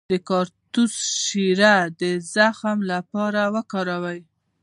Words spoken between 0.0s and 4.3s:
د کاکتوس شیره د زخم لپاره وکاروئ